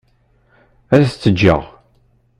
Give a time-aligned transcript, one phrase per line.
[0.93, 1.61] Ad s-t-ǧǧeɣ.